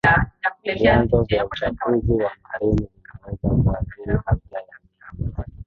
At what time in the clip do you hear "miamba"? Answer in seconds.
5.19-5.43